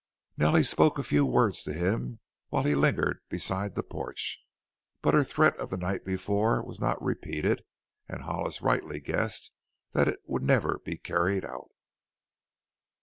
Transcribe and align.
Nellie 0.35 0.63
spoke 0.63 0.97
a 0.97 1.03
few 1.03 1.23
words 1.27 1.61
to 1.61 1.73
him 1.73 2.21
while 2.49 2.63
he 2.63 2.73
lingered 2.73 3.19
beside 3.29 3.75
the 3.75 3.83
porch, 3.83 4.39
but 5.03 5.13
her 5.13 5.23
threat 5.23 5.55
of 5.57 5.69
the 5.69 5.77
night 5.77 6.03
before 6.05 6.59
was 6.63 6.79
not 6.79 6.99
repeated 6.99 7.63
and 8.09 8.23
Hollis 8.23 8.63
rightly 8.63 8.99
guessed 8.99 9.51
that 9.91 10.07
it 10.07 10.17
would 10.25 10.41
never 10.41 10.79
be 10.83 10.97
carried 10.97 11.45
out. 11.45 11.69